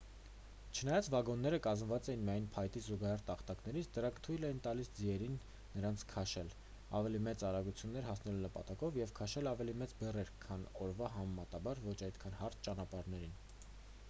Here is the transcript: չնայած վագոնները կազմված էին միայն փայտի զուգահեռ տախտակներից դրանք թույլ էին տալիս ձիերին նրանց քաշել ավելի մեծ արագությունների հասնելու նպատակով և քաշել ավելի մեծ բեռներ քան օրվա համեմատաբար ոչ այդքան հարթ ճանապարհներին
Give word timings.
չնայած 0.77 1.07
վագոնները 1.13 1.57
կազմված 1.65 2.07
էին 2.13 2.21
միայն 2.29 2.45
փայտի 2.53 2.81
զուգահեռ 2.85 3.25
տախտակներից 3.27 3.89
դրանք 3.97 4.15
թույլ 4.27 4.47
էին 4.47 4.61
տալիս 4.67 4.87
ձիերին 4.99 5.35
նրանց 5.75 6.05
քաշել 6.13 6.49
ավելի 7.01 7.21
մեծ 7.29 7.45
արագությունների 7.49 8.09
հասնելու 8.11 8.43
նպատակով 8.47 8.97
և 9.01 9.13
քաշել 9.21 9.49
ավելի 9.53 9.75
մեծ 9.83 9.93
բեռներ 10.01 10.31
քան 10.47 10.63
օրվա 10.87 11.11
համեմատաբար 11.19 11.83
ոչ 11.89 11.97
այդքան 12.09 12.39
հարթ 12.41 12.63
ճանապարհներին 12.69 13.37